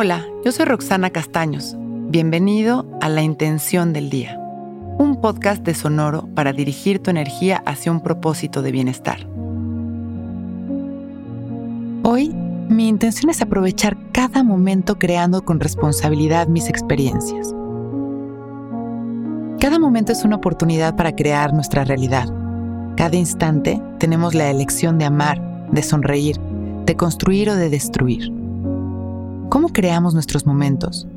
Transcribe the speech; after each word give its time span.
Hola, 0.00 0.24
yo 0.44 0.52
soy 0.52 0.64
Roxana 0.66 1.10
Castaños. 1.10 1.74
Bienvenido 1.76 2.86
a 3.00 3.08
La 3.08 3.22
Intención 3.22 3.92
del 3.92 4.10
Día, 4.10 4.38
un 4.96 5.20
podcast 5.20 5.64
de 5.64 5.74
Sonoro 5.74 6.28
para 6.36 6.52
dirigir 6.52 7.00
tu 7.00 7.10
energía 7.10 7.64
hacia 7.66 7.90
un 7.90 8.00
propósito 8.00 8.62
de 8.62 8.70
bienestar. 8.70 9.26
Hoy, 12.04 12.32
mi 12.68 12.86
intención 12.86 13.28
es 13.28 13.42
aprovechar 13.42 13.96
cada 14.12 14.44
momento 14.44 15.00
creando 15.00 15.44
con 15.44 15.58
responsabilidad 15.58 16.46
mis 16.46 16.68
experiencias. 16.68 17.52
Cada 19.58 19.80
momento 19.80 20.12
es 20.12 20.24
una 20.24 20.36
oportunidad 20.36 20.94
para 20.94 21.16
crear 21.16 21.52
nuestra 21.52 21.82
realidad. 21.82 22.32
Cada 22.96 23.16
instante 23.16 23.82
tenemos 23.98 24.32
la 24.36 24.48
elección 24.48 24.96
de 24.96 25.06
amar, 25.06 25.42
de 25.72 25.82
sonreír, 25.82 26.38
de 26.86 26.94
construir 26.94 27.50
o 27.50 27.56
de 27.56 27.68
destruir. 27.68 28.37
¿Cómo 29.48 29.70
creamos 29.70 30.12
nuestros 30.12 30.44
momentos? 30.44 31.08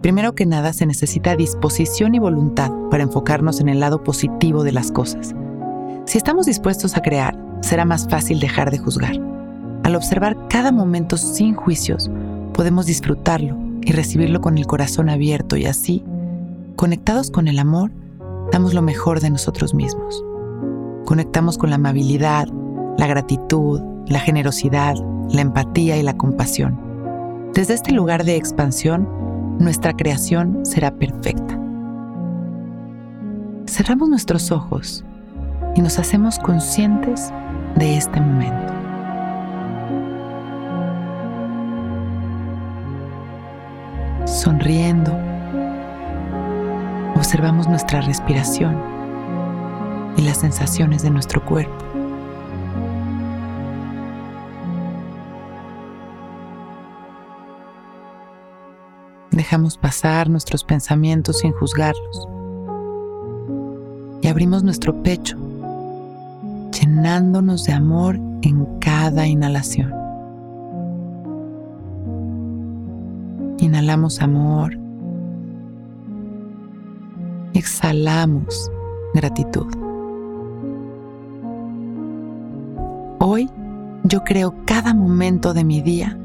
Primero 0.00 0.36
que 0.36 0.46
nada 0.46 0.72
se 0.72 0.86
necesita 0.86 1.34
disposición 1.34 2.14
y 2.14 2.20
voluntad 2.20 2.70
para 2.88 3.02
enfocarnos 3.02 3.60
en 3.60 3.68
el 3.68 3.80
lado 3.80 4.04
positivo 4.04 4.62
de 4.62 4.70
las 4.70 4.92
cosas. 4.92 5.34
Si 6.04 6.16
estamos 6.16 6.46
dispuestos 6.46 6.96
a 6.96 7.02
crear, 7.02 7.36
será 7.62 7.84
más 7.84 8.06
fácil 8.08 8.38
dejar 8.38 8.70
de 8.70 8.78
juzgar. 8.78 9.20
Al 9.82 9.96
observar 9.96 10.36
cada 10.48 10.70
momento 10.70 11.16
sin 11.16 11.56
juicios, 11.56 12.08
podemos 12.54 12.86
disfrutarlo 12.86 13.58
y 13.80 13.90
recibirlo 13.90 14.40
con 14.40 14.56
el 14.56 14.68
corazón 14.68 15.10
abierto 15.10 15.56
y 15.56 15.66
así, 15.66 16.04
conectados 16.76 17.32
con 17.32 17.48
el 17.48 17.58
amor, 17.58 17.90
damos 18.52 18.72
lo 18.72 18.82
mejor 18.82 19.18
de 19.18 19.30
nosotros 19.30 19.74
mismos. 19.74 20.24
Conectamos 21.06 21.58
con 21.58 21.70
la 21.70 21.76
amabilidad, 21.76 22.46
la 22.98 23.08
gratitud, 23.08 23.80
la 24.06 24.20
generosidad, 24.20 24.94
la 25.28 25.40
empatía 25.40 25.96
y 25.96 26.04
la 26.04 26.16
compasión 26.16 26.89
desde 27.54 27.74
este 27.74 27.92
lugar 27.92 28.24
de 28.24 28.36
expansión, 28.36 29.08
nuestra 29.58 29.92
creación 29.92 30.64
será 30.64 30.92
perfecta. 30.92 31.58
Cerramos 33.66 34.08
nuestros 34.08 34.52
ojos 34.52 35.04
y 35.74 35.82
nos 35.82 35.98
hacemos 35.98 36.38
conscientes 36.38 37.32
de 37.76 37.96
este 37.96 38.20
momento. 38.20 38.72
Sonriendo, 44.26 45.12
observamos 47.16 47.68
nuestra 47.68 48.00
respiración 48.00 48.76
y 50.16 50.22
las 50.22 50.38
sensaciones 50.38 51.02
de 51.02 51.10
nuestro 51.10 51.44
cuerpo. 51.44 51.89
Dejamos 59.40 59.78
pasar 59.78 60.28
nuestros 60.28 60.64
pensamientos 60.64 61.38
sin 61.38 61.52
juzgarlos. 61.52 62.28
Y 64.20 64.26
abrimos 64.26 64.62
nuestro 64.62 65.02
pecho, 65.02 65.38
llenándonos 66.78 67.64
de 67.64 67.72
amor 67.72 68.16
en 68.42 68.66
cada 68.80 69.26
inhalación. 69.26 69.94
Inhalamos 73.60 74.20
amor. 74.20 74.78
Exhalamos 77.54 78.70
gratitud. 79.14 79.72
Hoy 83.20 83.48
yo 84.04 84.22
creo 84.22 84.54
cada 84.66 84.92
momento 84.92 85.54
de 85.54 85.64
mi 85.64 85.80
día 85.80 86.18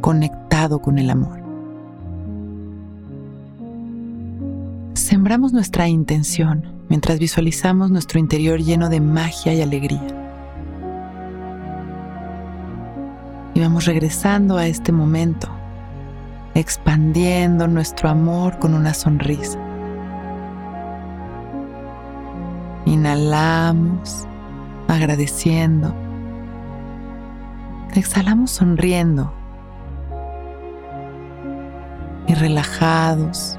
conectado 0.00 0.78
con 0.78 1.00
el 1.00 1.10
amor. 1.10 1.45
Sembramos 5.26 5.52
nuestra 5.52 5.88
intención 5.88 6.84
mientras 6.88 7.18
visualizamos 7.18 7.90
nuestro 7.90 8.20
interior 8.20 8.60
lleno 8.60 8.88
de 8.88 9.00
magia 9.00 9.52
y 9.54 9.60
alegría. 9.60 10.06
Y 13.52 13.58
vamos 13.58 13.86
regresando 13.86 14.56
a 14.56 14.68
este 14.68 14.92
momento, 14.92 15.48
expandiendo 16.54 17.66
nuestro 17.66 18.08
amor 18.08 18.60
con 18.60 18.72
una 18.72 18.94
sonrisa. 18.94 19.58
Inhalamos, 22.84 24.28
agradeciendo. 24.86 25.92
Exhalamos 27.96 28.52
sonriendo 28.52 29.34
y 32.28 32.34
relajados 32.34 33.58